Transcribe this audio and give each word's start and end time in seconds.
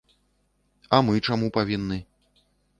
А 0.97 1.03
мы 1.11 1.25
чаму 1.29 1.53
павінны? 1.61 1.97